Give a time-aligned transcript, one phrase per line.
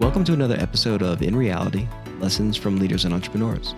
[0.00, 1.86] Welcome to another episode of In Reality
[2.20, 3.74] Lessons from Leaders and Entrepreneurs.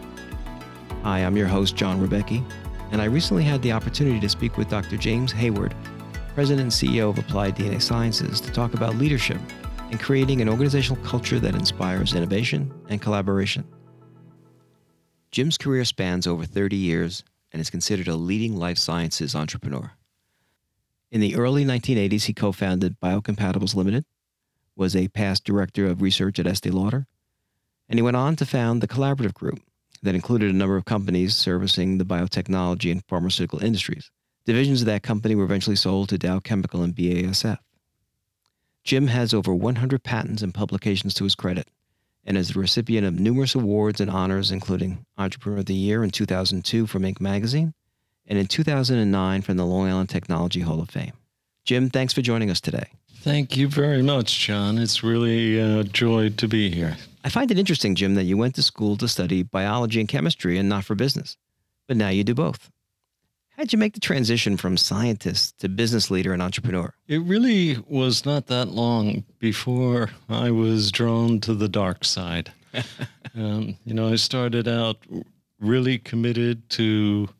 [1.02, 2.44] Hi, I'm your host, John Rebecki,
[2.92, 4.96] and I recently had the opportunity to speak with Dr.
[4.96, 5.74] James Hayward,
[6.34, 9.40] President and CEO of Applied DNA Sciences, to talk about leadership
[9.90, 13.66] and creating an organizational culture that inspires innovation and collaboration.
[15.30, 19.92] Jim's career spans over 30 years and is considered a leading life sciences entrepreneur.
[21.10, 24.04] In the early 1980s, he co founded Biocompatibles Limited,
[24.76, 27.06] was a past director of research at Estee Lauder,
[27.88, 29.60] and he went on to found the Collaborative Group
[30.02, 34.10] that included a number of companies servicing the biotechnology and pharmaceutical industries.
[34.44, 37.58] Divisions of that company were eventually sold to Dow Chemical and BASF.
[38.84, 41.68] Jim has over 100 patents and publications to his credit
[42.28, 46.10] and is the recipient of numerous awards and honors, including Entrepreneur of the Year in
[46.10, 47.22] 2002 from Inc.
[47.22, 47.72] magazine
[48.26, 51.14] and in 2009 from the Long Island Technology Hall of Fame.
[51.64, 52.84] Jim, thanks for joining us today.
[53.20, 54.76] Thank you very much, John.
[54.76, 56.98] It's really a joy to be here.
[57.24, 60.58] I find it interesting, Jim, that you went to school to study biology and chemistry
[60.58, 61.38] and not for business,
[61.88, 62.70] but now you do both.
[63.58, 66.94] How'd you make the transition from scientist to business leader and entrepreneur?
[67.08, 72.52] It really was not that long before I was drawn to the dark side.
[73.34, 74.98] um, you know, I started out
[75.58, 77.30] really committed to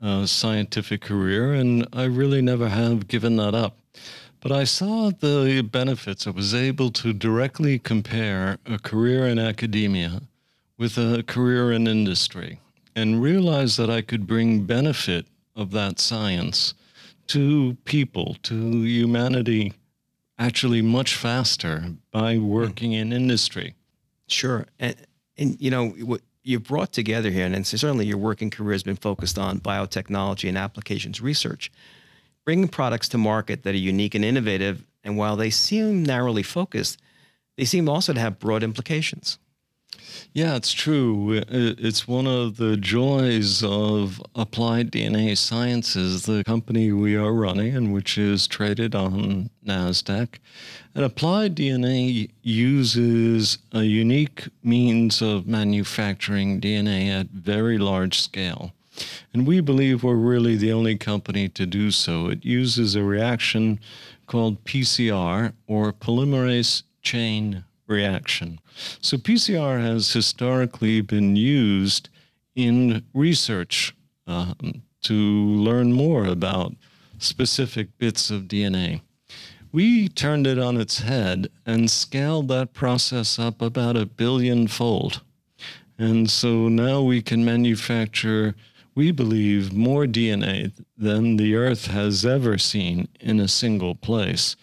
[0.00, 3.76] a scientific career, and I really never have given that up.
[4.38, 6.28] But I saw the benefits.
[6.28, 10.22] I was able to directly compare a career in academia
[10.76, 12.60] with a career in industry
[12.94, 15.26] and realize that I could bring benefit
[15.58, 16.72] of that science
[17.26, 19.74] to people, to humanity,
[20.38, 22.42] actually much faster by mm.
[22.42, 23.74] working in industry.
[24.28, 24.66] Sure.
[24.78, 24.96] And,
[25.36, 28.96] and you know, what you've brought together here, and certainly your working career has been
[28.96, 31.70] focused on biotechnology and applications research
[32.48, 34.82] bringing products to market that are unique and innovative.
[35.04, 36.98] And while they seem narrowly focused,
[37.58, 39.38] they seem also to have broad implications.
[40.32, 41.42] Yeah, it's true.
[41.48, 47.92] It's one of the joys of Applied DNA Sciences, the company we are running and
[47.92, 50.38] which is traded on NASDAQ.
[50.94, 58.72] And Applied DNA uses a unique means of manufacturing DNA at very large scale.
[59.32, 62.28] And we believe we're really the only company to do so.
[62.28, 63.80] It uses a reaction
[64.26, 68.60] called PCR or polymerase chain reaction.
[69.00, 72.08] So PCR has historically been used
[72.54, 73.94] in research
[74.26, 76.74] um, to learn more about
[77.18, 79.00] specific bits of DNA.
[79.72, 85.22] We turned it on its head and scaled that process up about a billion fold.
[85.98, 88.54] And so now we can manufacture
[88.98, 94.56] we believe, more DNA than the Earth has ever seen in a single place.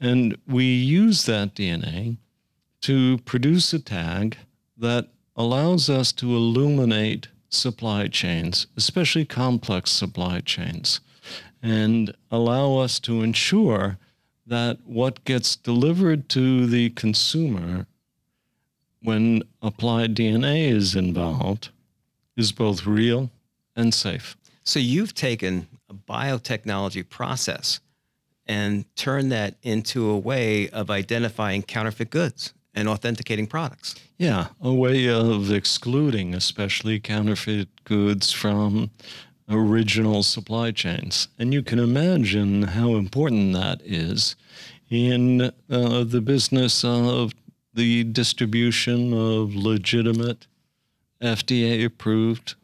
[0.00, 2.16] And we use that DNA
[2.82, 4.36] to produce a tag
[4.76, 11.00] that allows us to illuminate supply chains, especially complex supply chains,
[11.62, 13.98] and allow us to ensure
[14.46, 17.86] that what gets delivered to the consumer
[19.02, 21.70] when applied DNA is involved
[22.36, 23.30] is both real
[23.76, 24.36] and safe.
[24.64, 27.80] So you've taken a biotechnology process
[28.46, 33.94] and turned that into a way of identifying counterfeit goods and authenticating products.
[34.18, 38.90] Yeah, a way of excluding especially counterfeit goods from
[39.48, 41.28] original supply chains.
[41.38, 44.36] And you can imagine how important that is
[44.88, 47.32] in uh, the business of
[47.74, 50.46] the distribution of legitimate
[51.22, 52.54] FDA approved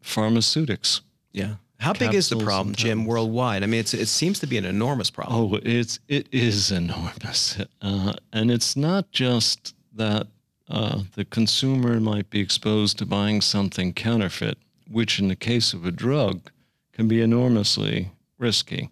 [0.00, 1.02] pharmaceutics.
[1.32, 1.56] Yeah.
[1.82, 3.64] How big is the problem, Jim, worldwide?
[3.64, 5.52] I mean, it's, it seems to be an enormous problem.
[5.54, 10.28] Oh, it's it is enormous, uh, and it's not just that
[10.68, 15.84] uh, the consumer might be exposed to buying something counterfeit, which, in the case of
[15.84, 16.50] a drug,
[16.92, 18.88] can be enormously risky.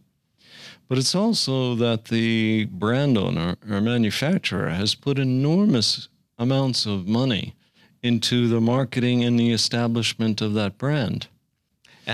[0.88, 6.08] But it's also that the brand owner or manufacturer has put enormous
[6.38, 7.54] amounts of money
[8.02, 11.28] into the marketing and the establishment of that brand.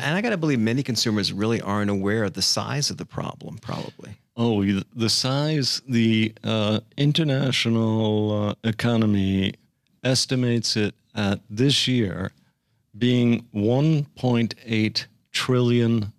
[0.04, 3.06] And I got to believe many consumers really aren't aware of the size of the
[3.06, 4.16] problem, probably.
[4.36, 9.54] Oh, the size, the uh, international uh, economy
[10.04, 12.32] estimates it at this year
[12.98, 16.12] being $1.8 trillion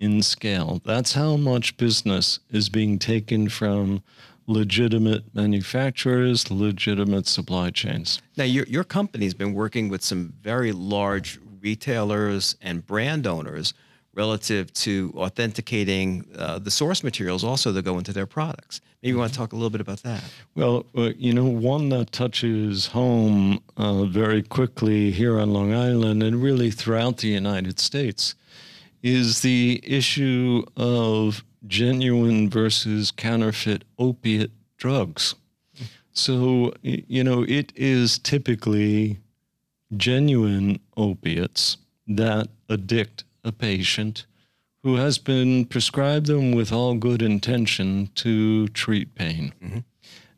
[0.00, 0.80] in scale.
[0.84, 4.02] That's how much business is being taken from
[4.46, 8.20] legitimate manufacturers, legitimate supply chains.
[8.36, 13.74] Now, your, your company's been working with some very large retailers and brand owners
[14.14, 18.80] relative to authenticating uh, the source materials also that go into their products.
[19.02, 20.22] Maybe you want to talk a little bit about that.
[20.54, 26.22] Well, uh, you know, one that touches home uh, very quickly here on Long Island
[26.22, 28.34] and really throughout the United States
[29.02, 35.34] is the issue of genuine versus counterfeit opiate drugs.
[36.12, 39.18] So, you know, it is typically
[39.96, 44.26] genuine opiates that addict a patient
[44.82, 49.52] who has been prescribed them with all good intention to treat pain.
[49.62, 49.78] Mm-hmm.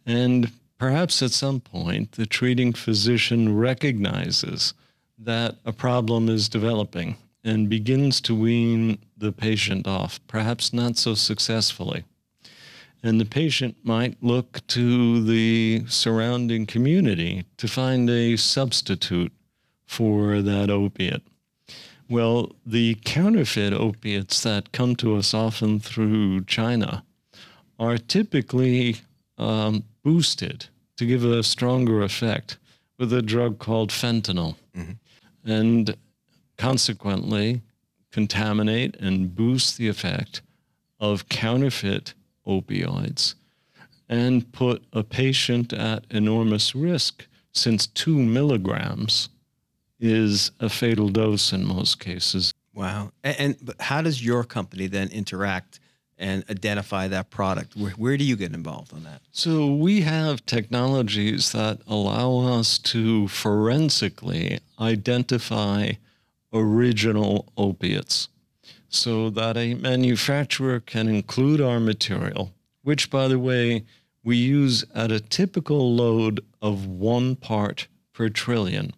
[0.06, 4.74] And perhaps at some point, the treating physician recognizes
[5.18, 11.14] that a problem is developing and begins to wean the patient off, perhaps not so
[11.14, 12.04] successfully.
[13.02, 19.32] And the patient might look to the surrounding community to find a substitute
[19.94, 21.22] for that opiate.
[22.08, 27.04] Well, the counterfeit opiates that come to us often through China
[27.78, 28.96] are typically
[29.38, 32.58] um, boosted to give a stronger effect
[32.98, 34.56] with a drug called fentanyl.
[34.76, 35.50] Mm-hmm.
[35.50, 35.96] And
[36.56, 37.62] consequently,
[38.12, 40.42] contaminate and boost the effect
[41.00, 42.14] of counterfeit
[42.46, 43.34] opioids
[44.08, 49.28] and put a patient at enormous risk since two milligrams
[50.00, 52.52] is a fatal dose in most cases.
[52.74, 53.12] Wow.
[53.22, 55.80] And, and but how does your company then interact
[56.18, 57.76] and identify that product?
[57.76, 59.20] Where, where do you get involved on that?
[59.32, 65.92] So we have technologies that allow us to forensically identify
[66.52, 68.28] original opiates
[68.88, 72.52] so that a manufacturer can include our material,
[72.82, 73.84] which, by the way,
[74.22, 78.92] we use at a typical load of one part per trillion.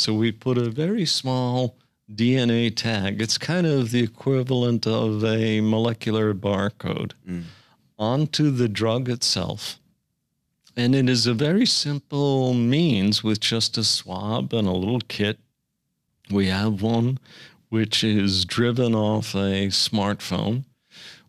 [0.00, 1.76] So we put a very small
[2.10, 3.20] DNA tag.
[3.20, 7.42] It's kind of the equivalent of a molecular barcode mm.
[7.98, 9.78] onto the drug itself.
[10.74, 15.38] And it is a very simple means with just a swab and a little kit.
[16.30, 17.18] We have one
[17.68, 20.64] which is driven off a smartphone.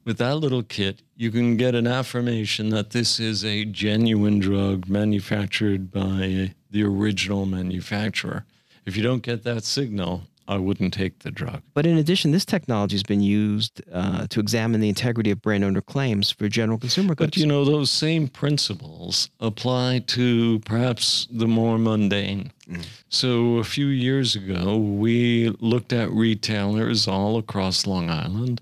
[0.06, 4.88] With that little kit, you can get an affirmation that this is a genuine drug
[4.88, 8.46] manufactured by the original manufacturer.
[8.86, 11.62] If you don't get that signal, I wouldn't take the drug.
[11.74, 15.64] But in addition, this technology has been used uh, to examine the integrity of brand
[15.64, 17.32] owner claims for general consumer goods.
[17.32, 22.52] But you know, those same principles apply to perhaps the more mundane.
[22.68, 22.86] Mm.
[23.08, 28.62] So a few years ago, we looked at retailers all across Long Island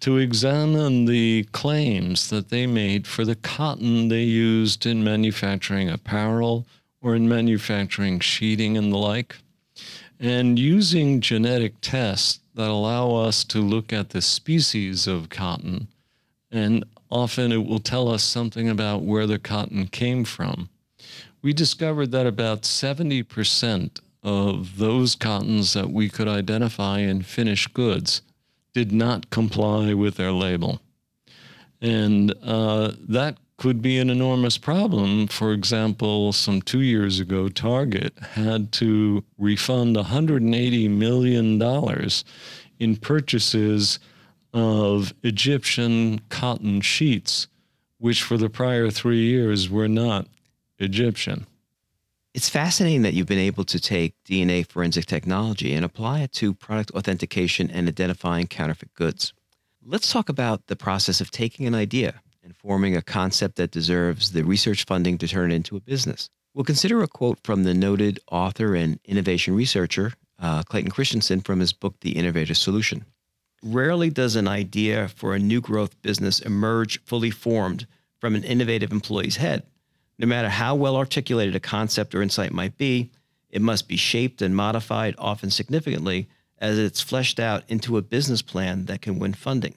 [0.00, 6.66] to examine the claims that they made for the cotton they used in manufacturing apparel
[7.00, 9.36] or in manufacturing sheeting and the like.
[10.20, 15.86] And using genetic tests that allow us to look at the species of cotton,
[16.50, 20.68] and often it will tell us something about where the cotton came from.
[21.40, 28.22] We discovered that about 70% of those cottons that we could identify in finished goods
[28.74, 30.80] did not comply with their label.
[31.80, 35.26] And uh, that could be an enormous problem.
[35.26, 41.60] For example, some two years ago, Target had to refund $180 million
[42.78, 43.98] in purchases
[44.54, 47.48] of Egyptian cotton sheets,
[47.98, 50.28] which for the prior three years were not
[50.78, 51.44] Egyptian.
[52.34, 56.54] It's fascinating that you've been able to take DNA forensic technology and apply it to
[56.54, 59.32] product authentication and identifying counterfeit goods.
[59.84, 64.32] Let's talk about the process of taking an idea and forming a concept that deserves
[64.32, 66.30] the research funding to turn it into a business.
[66.54, 71.60] We'll consider a quote from the noted author and innovation researcher, uh, Clayton Christensen, from
[71.60, 73.04] his book, The Innovator Solution.
[73.62, 77.86] Rarely does an idea for a new growth business emerge fully formed
[78.18, 79.64] from an innovative employee's head.
[80.18, 83.10] No matter how well articulated a concept or insight might be,
[83.50, 88.40] it must be shaped and modified, often significantly, as it's fleshed out into a business
[88.40, 89.74] plan that can win funding.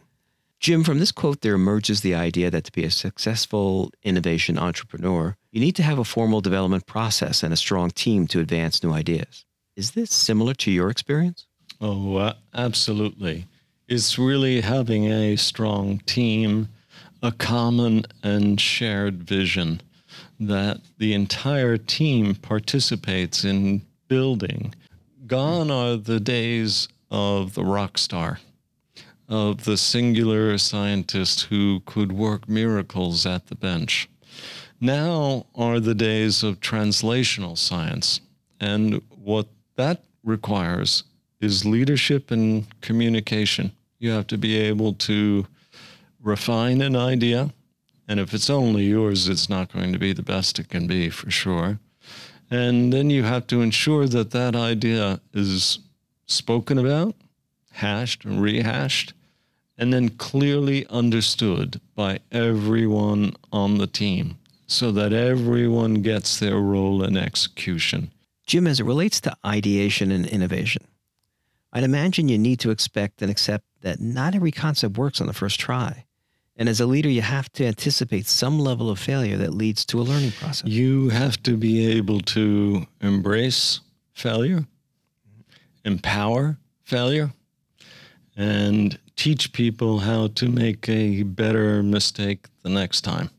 [0.62, 5.36] Jim, from this quote, there emerges the idea that to be a successful innovation entrepreneur,
[5.52, 8.94] you need to have a formal development process and a strong team to advance new
[8.94, 9.44] ideas.
[9.76, 11.48] Is this similar to your experience?
[11.82, 13.48] Oh, uh, absolutely.
[13.88, 16.70] It's really having a strong team,
[17.24, 19.82] a common and shared vision
[20.40, 24.76] that the entire team participates in building.
[25.26, 28.38] Gone are the days of the rock star
[29.32, 34.10] of the singular scientist who could work miracles at the bench.
[34.82, 38.20] Now are the days of translational science.
[38.60, 39.48] And what
[39.78, 41.06] that requires
[41.40, 43.72] is leadership and communication.
[44.00, 45.48] You have to be able to
[46.22, 47.54] refine an idea.
[48.10, 51.10] And if it's only yours, it's not going to be the best it can be
[51.10, 51.80] for sure.
[52.50, 55.80] And then you have to ensure that that idea is
[56.26, 57.16] spoken about,
[57.72, 59.14] hashed and rehashed,
[59.78, 64.38] and then clearly understood by everyone on the team
[64.68, 68.12] so that everyone gets their role in execution.
[68.46, 70.84] Jim, as it relates to ideation and innovation,
[71.74, 75.34] I'd imagine you need to expect and accept that not every concept works on the
[75.34, 76.06] first try.
[76.58, 80.00] And as a leader, you have to anticipate some level of failure that leads to
[80.00, 80.70] a learning process.
[80.70, 83.80] You have to be able to embrace
[84.14, 84.66] failure,
[85.86, 87.32] empower failure,
[88.36, 93.30] and teach people how to make a better mistake the next time.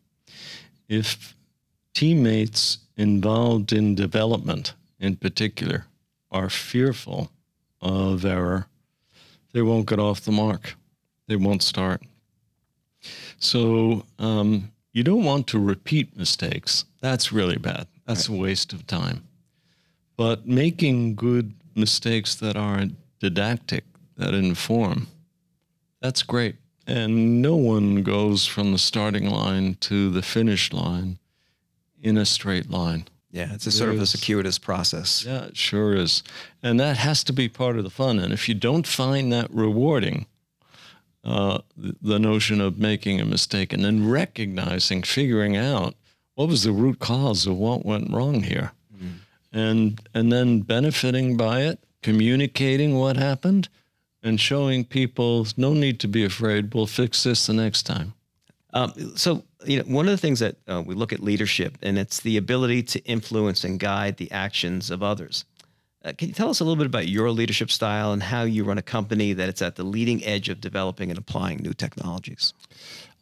[0.89, 1.35] If
[1.93, 5.87] teammates involved in development, in particular,
[6.31, 7.33] are fearful
[7.81, 8.69] of error,
[9.53, 10.77] they won't get off the mark.
[11.27, 12.01] They won't start.
[13.41, 16.85] So um, you don't want to repeat mistakes.
[17.01, 17.89] That's really bad.
[18.07, 18.39] That's right.
[18.39, 19.25] a waste of time.
[20.17, 22.85] But making good mistakes that are
[23.19, 23.83] didactic,
[24.17, 25.09] that inform,
[26.02, 26.56] that's great.
[26.87, 31.18] And no one goes from the starting line to the finish line
[32.02, 33.06] in a straight line.
[33.30, 35.25] Yeah, it's a sort of a circuitous process.
[35.25, 36.23] Yeah, it sure is.
[36.62, 38.18] And that has to be part of the fun.
[38.18, 40.26] And if you don't find that rewarding,
[41.25, 45.94] uh, the notion of making a mistake and then recognizing, figuring out
[46.35, 49.18] what was the root cause of what went wrong here, mm.
[49.52, 53.68] and and then benefiting by it, communicating what happened,
[54.23, 56.73] and showing people no need to be afraid.
[56.73, 58.14] We'll fix this the next time.
[58.75, 61.99] Um, so you know, one of the things that uh, we look at leadership, and
[61.99, 65.45] it's the ability to influence and guide the actions of others.
[66.05, 68.64] Uh, can you tell us a little bit about your leadership style and how you
[68.64, 72.55] run a company that it's at the leading edge of developing and applying new technologies?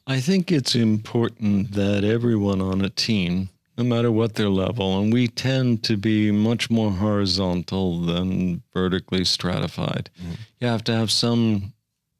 [0.07, 5.10] I think it's important that everyone on a team, no matter what their level, and
[5.10, 10.10] we tend to be much more horizontal than vertically stratified.
[10.20, 10.32] Mm-hmm.
[10.58, 11.72] You have to have some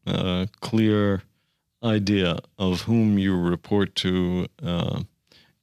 [0.06, 1.22] uh, clear
[1.84, 5.02] idea of whom you report to uh,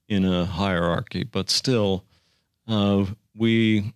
[0.08, 2.06] in a hierarchy, but still,
[2.68, 3.92] uh, we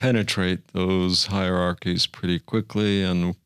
[0.00, 3.36] penetrate those hierarchies pretty quickly, and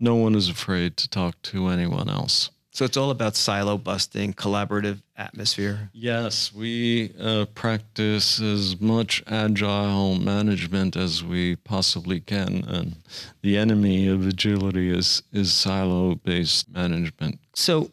[0.00, 2.50] no one is afraid to talk to anyone else.
[2.76, 5.88] So it's all about silo busting, collaborative atmosphere.
[5.94, 12.96] Yes, we uh, practice as much agile management as we possibly can, and
[13.40, 17.38] the enemy of agility is is silo based management.
[17.54, 17.92] So,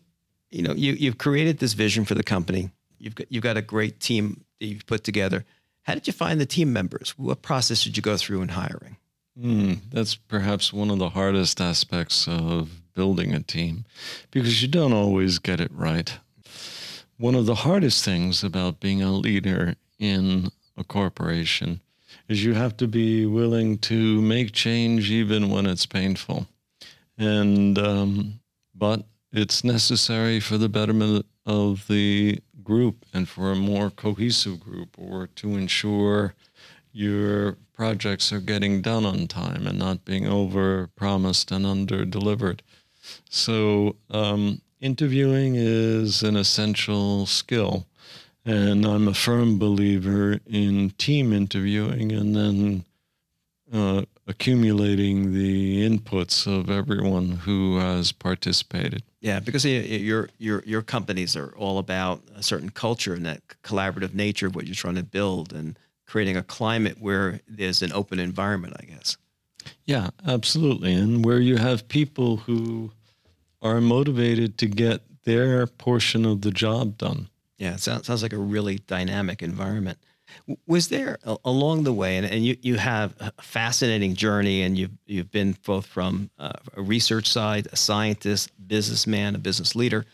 [0.51, 2.69] you know, you you've created this vision for the company.
[2.99, 5.45] You've got you've got a great team that you've put together.
[5.83, 7.17] How did you find the team members?
[7.17, 8.97] What process did you go through in hiring?
[9.41, 13.85] Mm, that's perhaps one of the hardest aspects of building a team
[14.31, 16.17] because you don't always get it right.
[17.17, 21.81] One of the hardest things about being a leader in a corporation
[22.27, 26.47] is you have to be willing to make change even when it's painful.
[27.17, 28.39] And, um,
[28.75, 34.95] but it's necessary for the betterment of the group and for a more cohesive group
[34.97, 36.33] or to ensure
[36.91, 42.61] your projects are getting done on time and not being over promised and under delivered.
[43.29, 47.87] So, um, interviewing is an essential skill.
[48.45, 52.85] And I'm a firm believer in team interviewing and then
[53.71, 59.03] uh, accumulating the inputs of everyone who has participated.
[59.21, 64.13] Yeah, because your your your companies are all about a certain culture and that collaborative
[64.13, 68.19] nature of what you're trying to build and creating a climate where there's an open
[68.19, 69.17] environment, I guess.
[69.85, 70.93] Yeah, absolutely.
[70.93, 72.91] And where you have people who
[73.61, 77.29] are motivated to get their portion of the job done.
[77.57, 79.97] Yeah, it sounds, sounds like a really dynamic environment.
[80.65, 84.91] Was there along the way, and, and you, you have a fascinating journey, and you've,
[85.05, 90.05] you've been both from uh, a research side, a scientist, businessman, a business leader.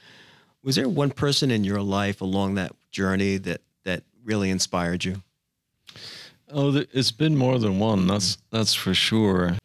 [0.61, 5.23] Was there one person in your life along that journey that, that really inspired you?
[6.51, 8.07] Oh, it's been more than one.
[8.07, 9.57] That's that's for sure.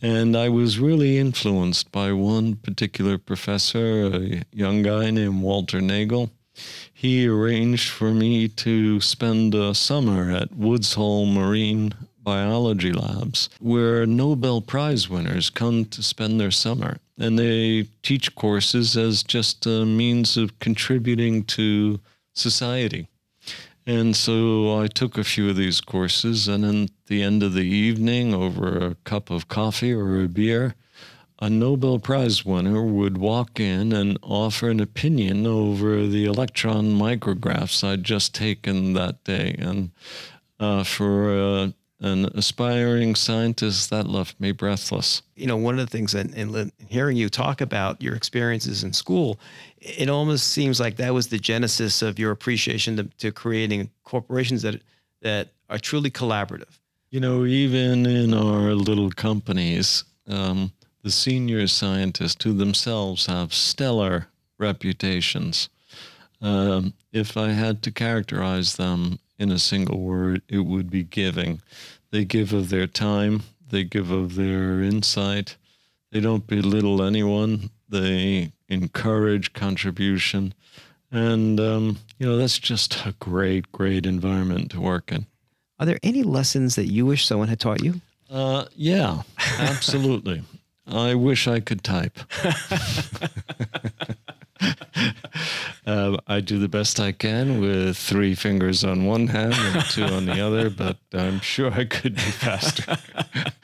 [0.00, 6.30] And I was really influenced by one particular professor, a young guy named Walter Nagel.
[6.92, 11.92] He arranged for me to spend a summer at Woods Hole Marine
[12.22, 16.98] Biology Labs, where Nobel Prize winners come to spend their summer.
[17.18, 22.00] And they teach courses as just a means of contributing to
[22.34, 23.08] society.
[23.86, 27.64] And so I took a few of these courses, and at the end of the
[27.64, 30.74] evening, over a cup of coffee or a beer,
[31.38, 37.84] a Nobel Prize winner would walk in and offer an opinion over the electron micrographs
[37.84, 39.54] I'd just taken that day.
[39.58, 39.92] And
[40.58, 41.68] uh, for uh,
[42.00, 45.22] an aspiring scientist, that left me breathless.
[45.34, 48.92] You know, one of the things that in hearing you talk about your experiences in
[48.92, 49.38] school,
[49.86, 54.62] it almost seems like that was the genesis of your appreciation to, to creating corporations
[54.62, 54.82] that
[55.22, 56.78] that are truly collaborative.
[57.10, 64.28] You know, even in our little companies, um, the senior scientists who themselves have stellar
[64.58, 65.68] reputations.
[66.42, 71.60] Um, if I had to characterize them in a single word, it would be giving.
[72.10, 75.56] They give of their time, they give of their insight.
[76.12, 80.54] They don't belittle anyone, they encourage contribution.
[81.10, 85.26] And, um, you know, that's just a great, great environment to work in.
[85.78, 88.00] Are there any lessons that you wish someone had taught you?
[88.30, 89.22] Uh, yeah,
[89.58, 90.42] absolutely.
[90.86, 92.18] I wish I could type.
[95.86, 100.04] uh, I do the best I can with three fingers on one hand and two
[100.04, 102.96] on the other, but I'm sure I could be faster.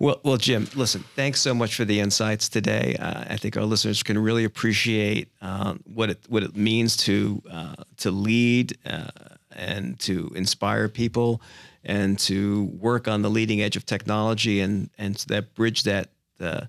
[0.00, 2.96] well, well, Jim, listen, thanks so much for the insights today.
[2.98, 7.42] Uh, I think our listeners can really appreciate um, what it what it means to
[7.50, 9.10] uh, to lead uh,
[9.54, 11.42] and to inspire people
[11.84, 16.08] and to work on the leading edge of technology and and that bridge that
[16.40, 16.62] uh,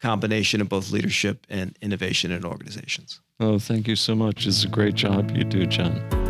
[0.00, 3.20] combination of both leadership and innovation in organizations.
[3.40, 4.46] Oh, thank you so much.
[4.46, 6.25] It's a great job you do, John.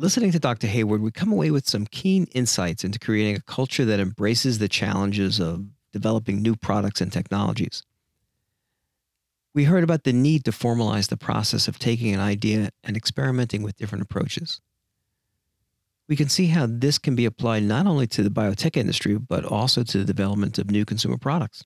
[0.00, 0.68] Listening to Dr.
[0.68, 4.68] Hayward, we come away with some keen insights into creating a culture that embraces the
[4.68, 7.82] challenges of developing new products and technologies.
[9.54, 13.64] We heard about the need to formalize the process of taking an idea and experimenting
[13.64, 14.60] with different approaches.
[16.08, 19.44] We can see how this can be applied not only to the biotech industry, but
[19.44, 21.64] also to the development of new consumer products.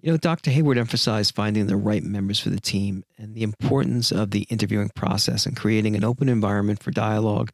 [0.00, 0.50] You know, Dr.
[0.50, 4.90] Hayward emphasized finding the right members for the team and the importance of the interviewing
[4.94, 7.50] process and creating an open environment for dialogue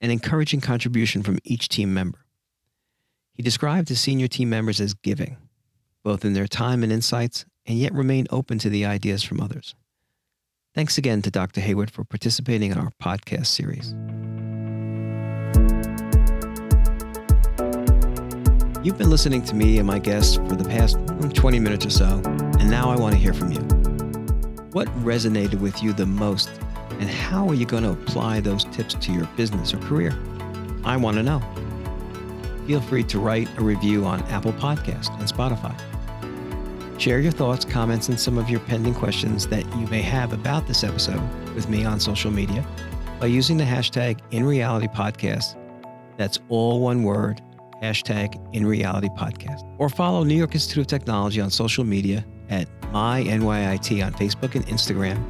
[0.00, 2.26] and encouraging contribution from each team member.
[3.32, 5.36] He described his senior team members as giving,
[6.04, 9.74] both in their time and insights, and yet remain open to the ideas from others.
[10.74, 11.60] Thanks again to Dr.
[11.62, 13.94] Hayward for participating in our podcast series.
[18.86, 21.90] You've been listening to me and my guests for the past hmm, 20 minutes or
[21.90, 23.58] so, and now I want to hear from you.
[24.70, 26.50] What resonated with you the most,
[27.00, 30.16] and how are you going to apply those tips to your business or career?
[30.84, 31.42] I want to know.
[32.68, 35.76] Feel free to write a review on Apple Podcast and Spotify.
[36.96, 40.68] Share your thoughts, comments, and some of your pending questions that you may have about
[40.68, 41.20] this episode
[41.56, 42.64] with me on social media
[43.18, 45.56] by using the hashtag InRealityPodcast.
[46.18, 47.42] That's all one word,
[47.82, 49.62] hashtag InRealityPodcast.
[49.78, 54.66] Or follow New York Institute of Technology on social media at MyNYIT on Facebook and
[54.66, 55.22] Instagram,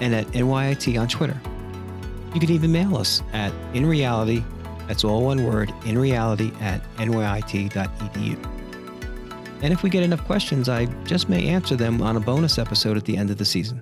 [0.00, 1.40] and at NYIT on Twitter.
[2.34, 4.44] You can even mail us at InReality,
[4.88, 8.48] that's all one word, InReality at NYIT.edu.
[9.62, 12.96] And if we get enough questions, I just may answer them on a bonus episode
[12.96, 13.80] at the end of the season.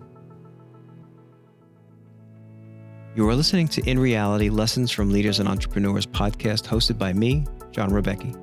[3.16, 7.44] You are listening to In Reality Lessons from Leaders and Entrepreneurs podcast hosted by me,
[7.72, 8.36] John Rebecki.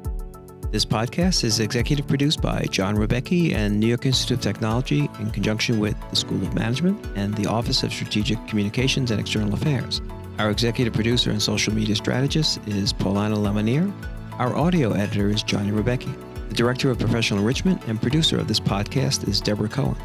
[0.74, 5.32] This podcast is executive produced by John Rebecki and New York Institute of Technology in
[5.32, 10.02] conjunction with the School of Management and the Office of Strategic Communications and External Affairs.
[10.38, 13.90] Our executive producer and social media strategist is Paulana Lemonier.
[14.34, 16.14] Our audio editor is Johnny Rebecki.
[16.50, 19.96] The director of professional enrichment and producer of this podcast is Deborah Cohen.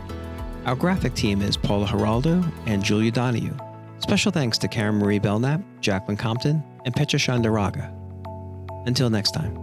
[0.66, 3.56] Our graphic team is Paula Geraldo and Julia Donahue.
[4.02, 7.88] Special thanks to Karen Marie Belknap, Jacqueline Compton, and Petra Shandaraga.
[8.84, 9.61] Until next time.